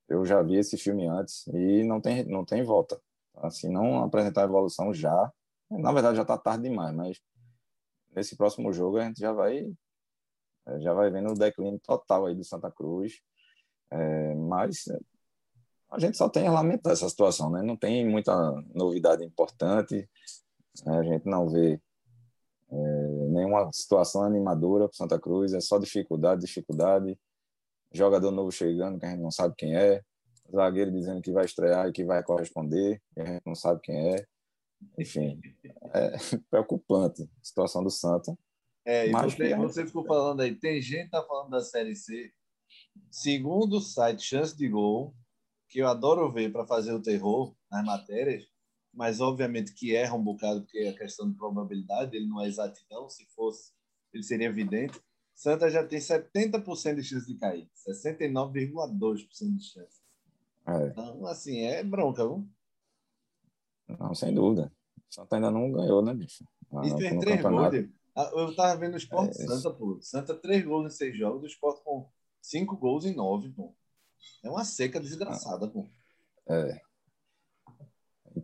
[0.09, 3.01] eu já vi esse filme antes e não tem não tem volta.
[3.37, 5.33] Assim, não apresentar evolução já,
[5.71, 7.21] na verdade já está tarde demais, mas
[8.15, 9.73] nesse próximo jogo a gente já vai
[10.79, 13.21] já vai vendo o declínio total aí do Santa Cruz.
[13.91, 14.85] É, mas
[15.91, 17.63] a gente só tem a lamentar essa situação, né?
[17.63, 18.35] Não tem muita
[18.75, 20.09] novidade importante.
[20.87, 21.81] A gente não vê
[22.71, 22.77] é,
[23.29, 27.19] nenhuma situação animadora para Santa Cruz, é só dificuldade, dificuldade.
[27.93, 30.03] Jogador novo chegando que a gente não sabe quem é,
[30.51, 34.15] zagueiro dizendo que vai estrear e que vai corresponder, que a gente não sabe quem
[34.15, 34.27] é.
[34.99, 35.41] enfim,
[35.95, 36.13] é
[36.51, 38.37] preocupante a situação do Santa.
[38.85, 42.33] É, e você, você, ficou falando aí, tem gente que tá falando da Série C.
[43.11, 45.15] Segundo o site Chance de Gol,
[45.69, 48.45] que eu adoro ver para fazer o terror nas matérias,
[48.95, 52.47] mas obviamente que erra um bocado, porque é a questão de probabilidade, ele não é
[52.47, 53.73] exatidão, se fosse,
[54.13, 55.01] ele seria evidente.
[55.35, 60.03] Santa já tem 70% de chance de cair, 69,2% de chance.
[60.67, 60.87] É.
[60.89, 62.49] Então, assim, é bronca, viu?
[63.99, 64.73] Não, sem dúvida.
[65.11, 66.45] Santa ainda não ganhou, né, bicho?
[66.73, 67.89] Ah, e fez três gols.
[68.17, 69.99] Ah, eu tava vendo o Sport é, Santa, pô.
[70.01, 72.09] Santa, três gols em seis jogos, o Sport com
[72.41, 73.75] cinco gols em nove, pô.
[74.43, 75.87] É uma seca desgraçada, pô.
[76.49, 76.81] É.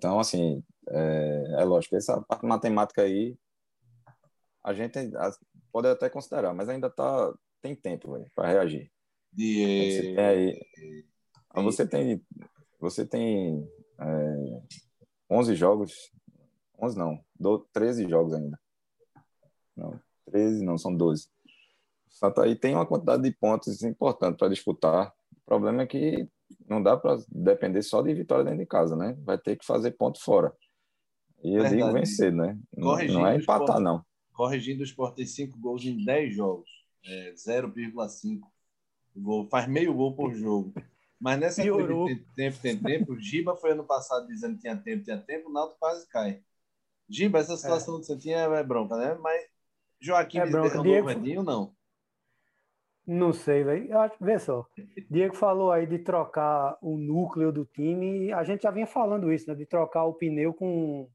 [0.00, 3.36] Então, assim, é, é lógico, essa parte matemática aí,
[4.64, 4.98] a gente
[5.70, 8.90] pode até considerar, mas ainda tá, tem tempo para reagir.
[9.30, 9.92] De...
[9.92, 11.04] Você tem aí,
[11.54, 12.26] você tem,
[12.80, 14.62] você tem é,
[15.28, 16.10] 11 jogos,
[16.80, 17.22] 11 não,
[17.74, 18.58] 13 jogos ainda.
[19.76, 21.28] Não, 13 não, são 12.
[22.08, 25.12] O Santa aí tem uma quantidade de pontos importante para disputar.
[25.30, 26.26] O problema é que
[26.68, 29.16] não dá para depender só de vitória dentro de casa, né?
[29.22, 30.52] Vai ter que fazer ponto fora.
[31.42, 31.76] E eu Verdade.
[31.76, 32.58] digo vencer, né?
[32.76, 34.04] Não, não é empatar, esporte, não.
[34.32, 36.68] Corrigindo o Sport tem 5 gols em 10 jogos.
[37.04, 38.40] É 0,5.
[39.50, 40.72] Faz meio gol por jogo.
[41.20, 42.06] Mas nessa Piorou.
[42.06, 45.50] coisa de tempo, tem tempo, Giba foi ano passado dizendo que tinha tempo, tinha tempo,
[45.50, 46.42] o Náutico quase cai.
[47.08, 47.98] Giba, essa situação é.
[47.98, 49.18] do Santinha é bronca, né?
[49.20, 49.44] Mas
[50.00, 50.80] Joaquim é bronca.
[50.80, 51.10] Diego...
[51.10, 51.74] Edinho, não?
[53.06, 53.88] Não sei, velho.
[54.20, 54.66] Vê só.
[55.10, 58.32] Diego falou aí de trocar o núcleo do time.
[58.32, 59.54] A gente já vinha falando isso, né?
[59.54, 61.08] De trocar o pneu com,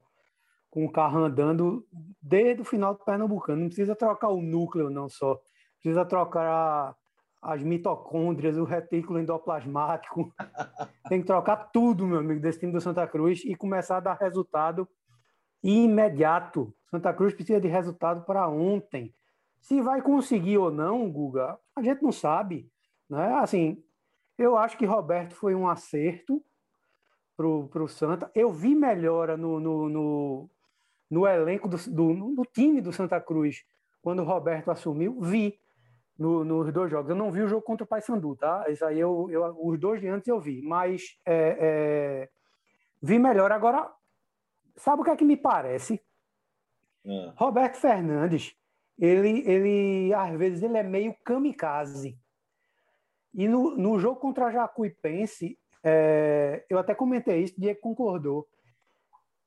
[0.70, 1.86] com o carro andando
[2.20, 3.60] desde o final do Pernambucano.
[3.60, 5.40] Não precisa trocar o núcleo, não só.
[5.80, 6.94] Precisa trocar
[7.40, 10.34] as mitocôndrias, o retículo endoplasmático.
[11.08, 14.14] Tem que trocar tudo, meu amigo, desse time do Santa Cruz e começar a dar
[14.14, 14.88] resultado
[15.62, 16.74] imediato.
[16.90, 19.14] Santa Cruz precisa de resultado para ontem.
[19.60, 22.70] Se vai conseguir ou não, Guga, a gente não sabe.
[23.08, 23.34] Né?
[23.34, 23.84] Assim,
[24.38, 26.42] eu acho que Roberto foi um acerto
[27.36, 28.30] para o Santa.
[28.34, 30.50] Eu vi melhora no, no, no,
[31.10, 33.62] no elenco do, do, no time do Santa Cruz
[34.00, 35.20] quando o Roberto assumiu.
[35.20, 35.58] Vi
[36.18, 37.10] no, nos dois jogos.
[37.10, 38.64] Eu não vi o jogo contra o Paysandu, tá?
[38.68, 42.28] Isso aí eu, eu, os dois de antes eu vi, mas é, é,
[43.02, 43.52] vi melhor.
[43.52, 43.92] Agora,
[44.76, 46.00] sabe o que é que me parece?
[47.04, 47.32] É.
[47.36, 48.56] Roberto Fernandes,
[48.98, 52.18] ele, ele às vezes ele é meio kamikaze.
[53.34, 58.48] E no, no jogo contra a Jacuipense, é, eu até comentei isso, Diego concordou.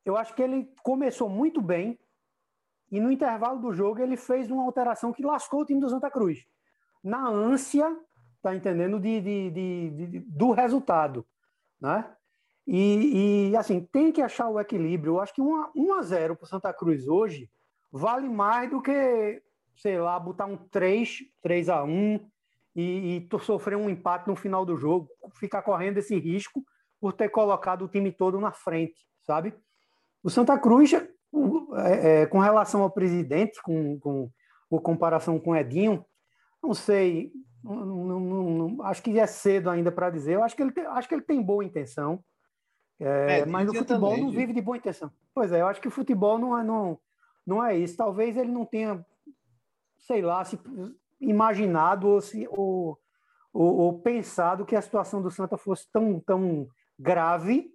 [0.06, 2.00] Eu acho que ele começou muito bem
[2.92, 6.10] e no intervalo do jogo ele fez uma alteração que lascou o time do Santa
[6.10, 6.46] Cruz
[7.04, 7.98] na ânsia,
[8.42, 11.26] tá entendendo, de, de, de, de do resultado,
[11.80, 12.16] né?
[12.68, 15.14] E, e, assim, tem que achar o equilíbrio.
[15.14, 17.50] Eu acho que 1 a 0 para Santa Cruz hoje
[17.92, 19.42] vale mais do que,
[19.76, 22.20] sei lá, botar um 3, 3 a 1
[22.76, 26.64] e, e sofrer um empate no final do jogo, ficar correndo esse risco
[27.00, 29.54] por ter colocado o time todo na frente, sabe?
[30.24, 34.30] O Santa Cruz, é, é, com relação ao presidente, com, com,
[34.70, 36.06] com comparação com o Edinho,
[36.62, 37.32] não sei,
[37.64, 40.34] não, não, não, acho que é cedo ainda para dizer.
[40.34, 42.24] Eu acho que ele tem, acho que ele tem boa intenção,
[43.00, 45.10] é, é, mas o futebol também, não vive de boa intenção.
[45.34, 47.00] Pois é, eu acho que o futebol não é, não,
[47.50, 47.98] não é isso.
[47.98, 49.04] Talvez ele não tenha,
[49.98, 50.60] sei lá, se
[51.20, 52.98] imaginado ou, se, ou,
[53.52, 57.74] ou, ou pensado que a situação do Santa fosse tão, tão grave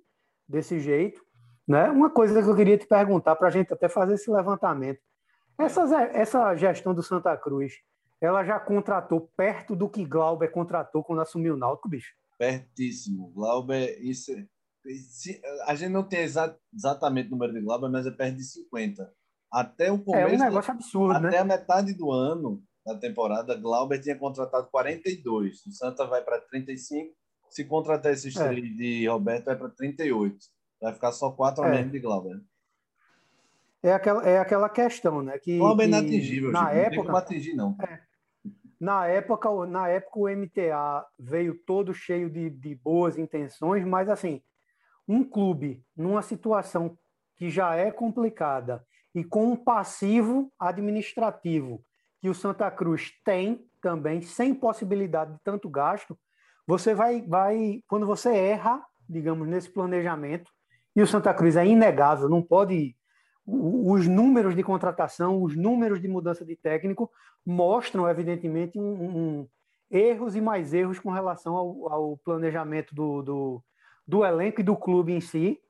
[0.48, 1.20] desse jeito.
[1.66, 1.90] Né?
[1.90, 5.00] Uma coisa que eu queria te perguntar, para a gente até fazer esse levantamento.
[5.58, 7.74] Essa, gestão do Santa Cruz,
[8.20, 12.12] ela já contratou perto do que Glauber contratou quando assumiu o Náutico, bicho.
[12.38, 13.32] Pertíssimo.
[13.32, 14.46] Glauber, isso, é,
[15.66, 19.12] a gente não tem exa, exatamente o número de Glauber, mas é perto de 50.
[19.54, 20.34] Até o começo.
[20.34, 21.38] É um negócio absurdo, até né?
[21.38, 25.64] a metade do ano da temporada, Glauber tinha contratado 42.
[25.66, 27.14] O Santa vai para 35.
[27.48, 28.48] Se contratar esses é.
[28.48, 30.36] três de Roberto, vai para 38.
[30.80, 31.70] Vai ficar só quatro a é.
[31.70, 32.40] menos de Glauber
[33.84, 35.38] é aquela, é aquela questão, né?
[35.38, 37.76] Que, Glauber é inatingível, na época, não tem atingir, não.
[37.86, 38.00] É,
[38.80, 44.42] na época, na época o MTA veio todo cheio de, de boas intenções, mas assim,
[45.06, 46.96] um clube numa situação
[47.36, 48.82] que já é complicada
[49.14, 51.83] e com um passivo administrativo
[52.20, 56.18] que o Santa Cruz tem também, sem possibilidade de tanto gasto,
[56.66, 60.50] você vai, vai quando você erra, digamos, nesse planejamento,
[60.96, 62.96] e o Santa Cruz é inegável, não pode
[63.46, 67.11] os números de contratação, os números de mudança de técnico
[67.44, 69.48] mostram, evidentemente, um, um,
[69.90, 73.64] erros e mais erros com relação ao, ao planejamento do, do,
[74.07, 75.61] do, elenco e do clube em si.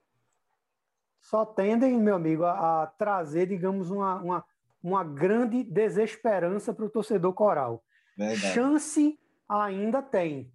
[1.24, 4.44] Só tendem, meu amigo, a, a trazer, digamos, uma, uma,
[4.82, 7.82] uma grande desesperança para o torcedor coral.
[8.16, 8.52] Verdade.
[8.52, 10.52] Chance ainda tem,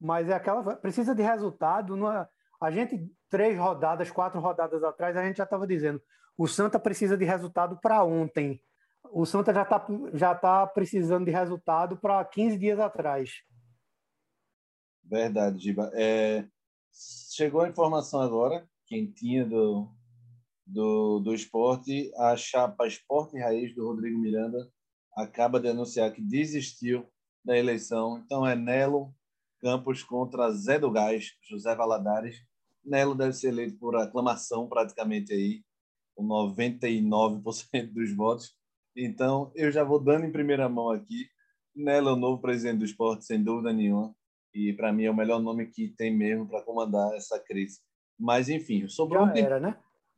[0.00, 1.96] mas é aquela precisa de resultado.
[1.96, 2.28] Numa,
[2.60, 6.00] a gente três rodadas, quatro rodadas atrás, a gente já estava dizendo
[6.36, 8.60] o Santa precisa de resultado para ontem.
[9.12, 13.42] O Santa já está já tá precisando de resultado para 15 dias atrás.
[15.04, 15.90] Verdade, Giba.
[15.92, 16.46] É,
[17.30, 19.88] chegou a informação agora, quentinha do,
[20.66, 24.70] do, do esporte, a chapa Esporte Raiz do Rodrigo Miranda
[25.16, 27.06] acaba de anunciar que desistiu
[27.44, 28.18] da eleição.
[28.24, 29.14] Então é Nelo
[29.60, 32.36] Campos contra Zé do Gás, José Valadares.
[32.84, 35.62] Nelo deve ser eleito por aclamação praticamente aí,
[36.14, 38.54] com 99% dos votos.
[38.96, 41.28] Então eu já vou dando em primeira mão aqui.
[41.74, 44.14] Nelo é o novo presidente do esporte, sem dúvida nenhuma.
[44.52, 47.80] E para mim é o melhor nome que tem mesmo para comandar essa crise.
[48.18, 49.46] Mas enfim, sobrou já um tempo...
[49.46, 49.76] era, né?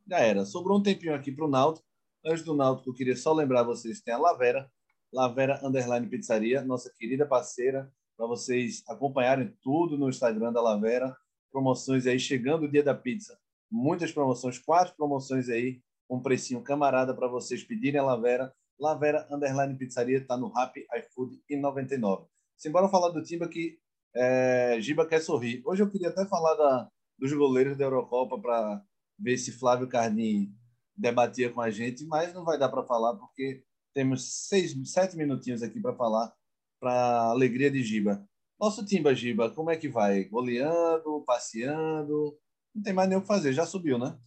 [0.08, 0.44] Já era.
[0.44, 1.86] Sobrou um tempinho aqui para o Náutico.
[2.24, 4.70] Antes do Náutico, eu queria só lembrar vocês tem a Lavera,
[5.12, 11.16] Lavera Underline Pizzaria, nossa querida parceira, para vocês acompanharem tudo no Instagram da Lavera.
[11.50, 13.38] Promoções aí, chegando o dia da pizza.
[13.70, 15.80] Muitas promoções, quatro promoções aí,
[16.10, 18.52] um precinho camarada para vocês pedirem a Lavera.
[18.78, 22.26] Lavera Underline Pizzaria está no Rap iFood e 99.
[22.56, 23.78] Simbora falar do Timba que
[24.14, 25.62] é, Giba quer sorrir.
[25.64, 28.82] Hoje eu queria até falar da, dos goleiros da Eurocopa para
[29.18, 30.54] ver se Flávio Cardim
[30.96, 35.62] debatia com a gente, mas não vai dar para falar porque temos seis, sete minutinhos
[35.62, 36.32] aqui para falar
[36.80, 38.26] para a alegria de Giba.
[38.58, 40.24] Nosso Timba Giba, como é que vai?
[40.24, 42.38] Goleando, passeando?
[42.74, 44.18] Não tem mais nem o que fazer, já subiu, né?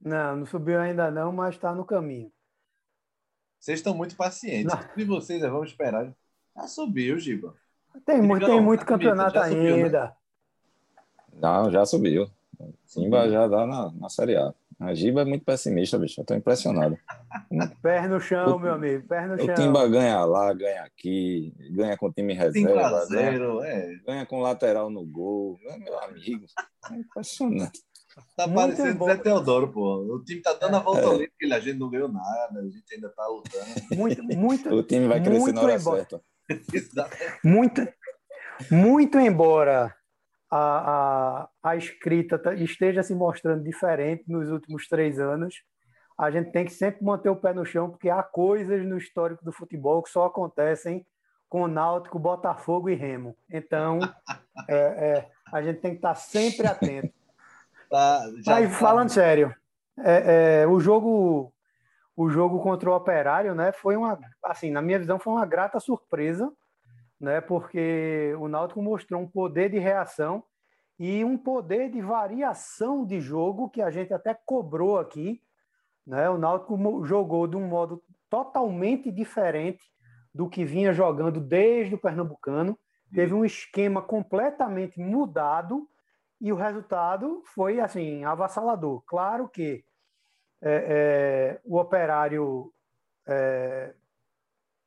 [0.00, 2.30] Não, não subiu ainda não, mas está no caminho.
[3.58, 4.74] Vocês estão muito pacientes.
[4.96, 6.14] E vocês, vamos esperar.
[6.54, 7.54] Já subiu, Giba.
[8.04, 9.70] Tem, muito, tem muito campeonato ainda.
[9.70, 10.16] Subiu, né?
[11.40, 12.28] Não, já subiu.
[12.86, 14.54] Simba já dá na, na Série A.
[14.78, 16.20] A Giba é muito pessimista, bicho.
[16.20, 16.98] Eu tô impressionado.
[17.82, 19.08] Pé no chão, o, meu amigo.
[19.08, 19.54] Pé no chão.
[19.54, 23.06] O Timba ganha lá, ganha aqui, ganha com time reserva.
[23.06, 23.96] 0, ganha, é.
[24.06, 25.58] ganha com lateral no gol.
[25.78, 26.44] Meu amigo.
[26.90, 27.80] É impressionante.
[28.36, 29.06] Tá muito parecendo bom.
[29.06, 29.96] Zé Teodoro, pô.
[30.14, 31.06] O time tá dando a volta é.
[31.06, 33.96] olímpica, a gente não ganhou nada, a gente ainda tá lutando.
[33.96, 34.68] Muito, muito.
[34.74, 35.98] o time vai crescer na hora embora.
[35.98, 36.22] certa.
[37.42, 37.88] muito,
[38.70, 39.94] muito embora
[40.50, 45.62] a, a, a escrita esteja se mostrando diferente nos últimos três anos,
[46.18, 49.44] a gente tem que sempre manter o pé no chão, porque há coisas no histórico
[49.44, 51.06] do futebol que só acontecem
[51.48, 53.36] com Náutico, Botafogo e Remo.
[53.50, 53.98] Então,
[54.68, 57.14] é, é, a gente tem que estar sempre atento.
[57.88, 58.74] Tá, Aí, tá.
[58.74, 59.54] falando sério,
[59.96, 61.54] é, é, o jogo
[62.16, 65.78] o jogo contra o Operário, né, foi uma, assim, na minha visão, foi uma grata
[65.78, 66.50] surpresa,
[67.20, 67.40] né?
[67.40, 70.42] Porque o Náutico mostrou um poder de reação
[70.98, 75.42] e um poder de variação de jogo que a gente até cobrou aqui,
[76.06, 76.28] né?
[76.30, 79.82] O Náutico jogou de um modo totalmente diferente
[80.34, 82.78] do que vinha jogando desde o Pernambucano,
[83.14, 85.88] teve um esquema completamente mudado
[86.40, 89.02] e o resultado foi assim avassalador.
[89.06, 89.84] Claro que
[90.60, 92.72] é, é, o Operário
[93.26, 93.94] é,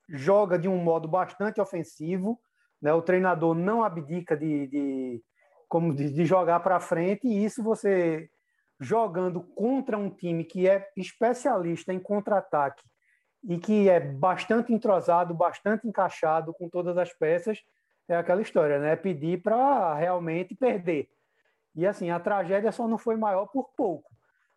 [0.09, 2.39] joga de um modo bastante ofensivo,
[2.81, 2.93] né?
[2.93, 5.23] o treinador não abdica de, de
[5.67, 8.29] como de, de jogar para frente, e isso você
[8.79, 12.83] jogando contra um time que é especialista em contra-ataque
[13.43, 17.59] e que é bastante entrosado, bastante encaixado com todas as peças,
[18.07, 18.95] é aquela história, né?
[18.95, 21.09] Pedir para realmente perder.
[21.75, 24.09] E assim, a tragédia só não foi maior por pouco.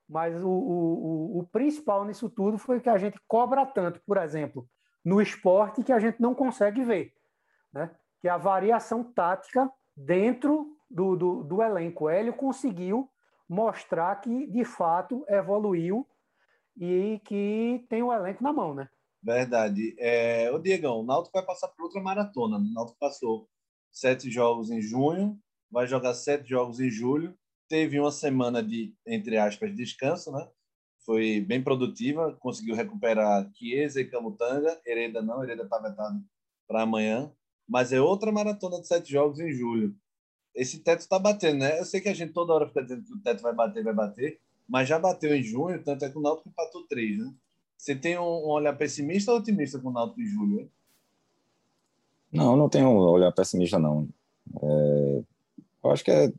[0.08, 4.66] Mas o, o, o principal nisso tudo foi que a gente cobra tanto, por exemplo,
[5.04, 7.14] no esporte que a gente não consegue ver,
[7.72, 7.90] né?
[8.20, 12.04] que é a variação tática dentro do, do, do elenco.
[12.04, 13.10] O Hélio conseguiu
[13.48, 16.06] mostrar que, de fato, evoluiu
[16.76, 18.88] e que tem o elenco na mão, né?
[19.22, 19.94] Verdade.
[19.98, 22.56] É, o Diegão, o Náutico vai passar por outra maratona.
[22.56, 23.48] O Náutico passou
[23.90, 25.38] sete jogos em junho,
[25.70, 27.36] vai jogar sete jogos em julho.
[27.68, 30.48] Teve uma semana de, entre aspas, descanso, né?
[31.04, 36.22] Foi bem produtiva, conseguiu recuperar Chiesa e Camutanga, Hereda não, Hereda está vetado
[36.66, 37.30] para amanhã,
[37.68, 39.94] mas é outra maratona de sete jogos em julho.
[40.54, 41.78] Esse teto está batendo, né?
[41.80, 43.94] Eu sei que a gente toda hora fica dizendo que o teto vai bater, vai
[43.94, 47.32] bater, mas já bateu em junho, tanto é que o Náutico empatou três, né?
[47.76, 50.60] Você tem um, um olhar pessimista ou otimista com o Náutico em julho?
[50.60, 50.70] Hein?
[52.32, 54.08] Não, não tenho um olhar pessimista, não.
[54.62, 55.22] É,
[55.84, 56.32] eu acho que é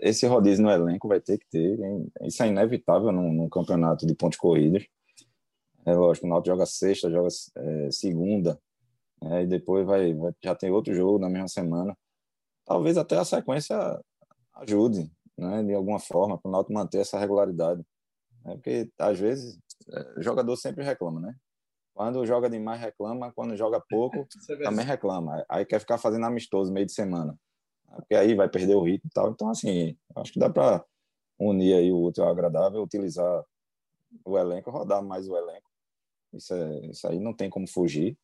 [0.00, 1.78] esse rodízio no elenco vai ter que ter.
[2.22, 4.86] Isso é inevitável num, num campeonato de pontos corridos.
[5.86, 8.60] É lógico, o Náutico joga sexta, joga é, segunda,
[9.22, 11.96] é, e depois vai, vai, já tem outro jogo na mesma semana.
[12.66, 13.76] Talvez até a sequência
[14.56, 17.82] ajude, né, de alguma forma, para o Náutico manter essa regularidade.
[18.44, 18.54] Né?
[18.54, 19.58] Porque, às vezes,
[19.90, 21.34] é, o jogador sempre reclama, né?
[21.94, 23.32] Quando joga demais, reclama.
[23.32, 25.44] Quando joga pouco, é também reclama.
[25.48, 27.36] Aí quer ficar fazendo amistoso meio de semana.
[27.96, 29.30] Porque aí vai perder o ritmo e tal.
[29.30, 30.84] Então, assim, acho que dá para
[31.38, 33.44] unir aí o útil ao agradável, utilizar
[34.24, 35.70] o elenco, rodar mais o elenco.
[36.32, 38.16] Isso, é, isso aí não tem como fugir.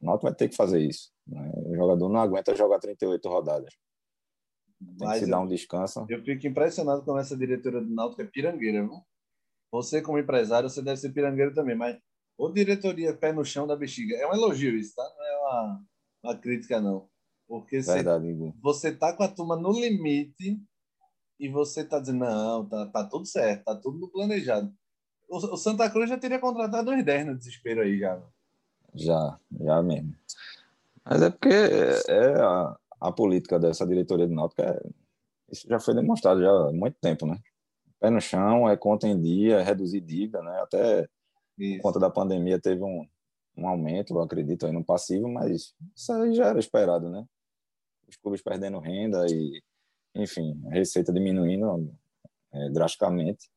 [0.00, 1.12] O Náutico vai ter que fazer isso.
[1.26, 1.52] Né?
[1.66, 3.74] O jogador não aguenta jogar 38 rodadas.
[4.78, 6.06] Tem Mas que se dar um descanso.
[6.08, 9.02] Eu fico impressionado com essa diretora do Náutico, é pirangueira, viu?
[9.72, 11.98] Você, como empresário, você deve ser pirangueiro também, mas
[12.38, 14.14] ou diretoria pé no chão da bexiga.
[14.16, 15.02] É um elogio isso, tá?
[15.16, 15.84] Não é uma,
[16.24, 17.08] uma crítica, não.
[17.46, 20.60] Porque Verdade, você, você tá com a turma no limite
[21.38, 24.72] e você tá dizendo, não, tá, tá tudo certo, tá tudo planejado.
[25.28, 28.20] O, o Santa Cruz já teria contratado uns 10 no desespero aí, já.
[28.94, 30.14] Já, já mesmo.
[31.04, 34.80] Mas é porque é, é a, a política dessa diretoria do Náutico é,
[35.50, 37.38] isso já foi demonstrado já há muito tempo, né?
[38.00, 40.60] Pé no chão, é conta em dia, é reduzir dívida, né?
[40.60, 41.08] Até
[41.58, 41.76] isso.
[41.76, 43.06] por conta da pandemia teve um,
[43.56, 47.24] um aumento, eu acredito, aí no passivo, mas isso aí já era esperado, né?
[48.08, 49.62] Os clubes perdendo renda e,
[50.14, 51.92] enfim, a receita diminuindo
[52.52, 53.50] é, drasticamente.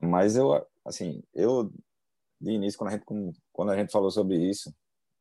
[0.00, 1.72] Mas eu, assim, eu
[2.40, 3.04] de início quando a gente
[3.52, 4.74] quando a gente falou sobre isso,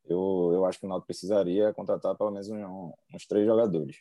[0.06, 3.98] eu, eu acho que o Náutico precisaria contratar pelo menos um, uns três jogadores.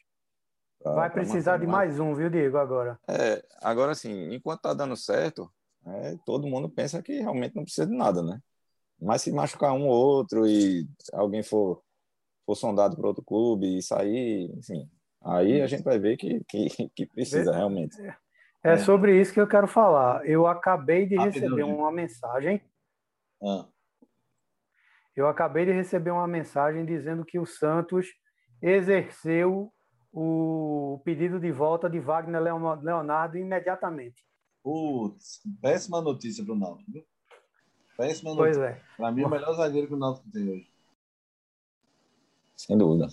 [0.81, 2.99] Pra, Vai precisar de mais um, viu, Diego, agora?
[3.09, 5.51] É, agora sim, enquanto tá dando certo,
[5.87, 8.41] é, todo mundo pensa que realmente não precisa de nada, né?
[9.01, 11.83] Mas se machucar um ou outro e alguém for,
[12.45, 14.89] for sondado para outro clube e sair, enfim,
[15.23, 18.01] aí a gente vai ver que, que, que precisa realmente.
[18.01, 20.27] É, é sobre isso que eu quero falar.
[20.27, 22.61] Eu acabei de receber uma mensagem.
[23.43, 23.67] Ah.
[25.17, 28.09] Eu acabei de receber uma mensagem dizendo que o Santos
[28.61, 29.73] exerceu
[30.13, 34.25] o pedido de volta de Wagner Leonardo imediatamente.
[34.63, 37.05] Putz, péssima notícia para o Náutico, viu?
[37.97, 38.81] Péssima pois notícia.
[38.81, 38.97] é.
[38.97, 40.74] Para mim, é o melhor zagueiro que o Náutico tem hoje.
[42.57, 43.09] Sem dúvida.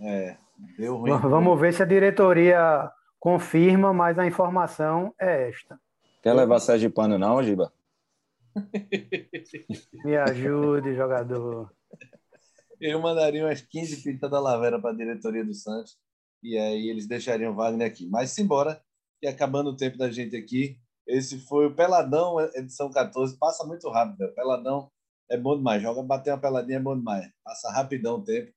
[0.00, 0.36] É,
[0.78, 1.10] deu ruim.
[1.18, 5.78] Vamos ver se a diretoria confirma, mas a informação é esta.
[6.22, 7.72] Quer levar Sérgio Pano não, Giba?
[10.04, 11.70] Me ajude, jogador.
[12.80, 15.98] Eu mandaria umas 15 pintas da Lavera para a diretoria do Santos
[16.42, 18.06] e aí eles deixariam o Wagner aqui.
[18.08, 18.80] Mas simbora,
[19.20, 23.38] que acabando o tempo da gente aqui, esse foi o Peladão, edição 14.
[23.38, 24.90] Passa muito rápido, Peladão
[25.30, 25.82] é bom demais.
[25.82, 27.30] Joga, bater uma peladinha é bom demais.
[27.44, 28.52] Passa rapidão o tempo.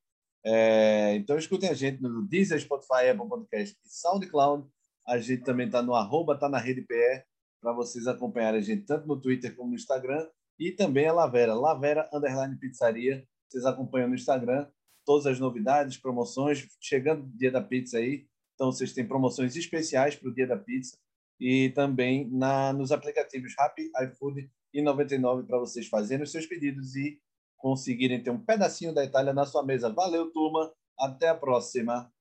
[0.46, 4.68] É, então escutem a gente no Deezer, Spotify, Apple Podcast e SoundCloud.
[5.08, 7.24] A gente também está no arroba, tá na rede PR
[7.62, 11.54] para vocês acompanharem a gente tanto no Twitter como no Instagram e também a Lavera,
[11.54, 13.26] Lavera Underline Pizzaria.
[13.50, 14.68] Vocês acompanham no Instagram
[15.06, 18.28] todas as novidades, promoções, chegando o dia da pizza aí.
[18.54, 20.98] Então vocês têm promoções especiais para o dia da pizza
[21.40, 26.96] e também na nos aplicativos Rappi, iFood e 99 para vocês fazerem os seus pedidos
[26.96, 27.20] e
[27.58, 29.90] conseguirem ter um pedacinho da Itália na sua mesa.
[29.90, 30.72] Valeu, turma.
[30.98, 32.12] Até a próxima.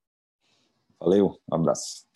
[0.99, 2.07] Valeu, um abraço.